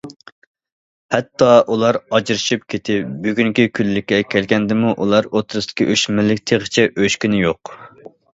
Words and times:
ھەتتا 1.15 1.49
ئۇلار 1.75 1.99
ئاجرىشىپ 2.17 2.63
كېتىپ 2.75 3.11
بۈگۈنكى 3.25 3.67
كۈنلۈككە 3.81 4.19
كەلگەندىمۇ 4.37 4.95
ئۇلار 5.05 5.29
ئوتتۇرىسىدىكى 5.31 5.89
ئۆچمەنلىك 5.97 6.43
تېخىچە 6.53 6.89
ئۆچكىنى 6.97 7.45
يوق. 7.45 7.77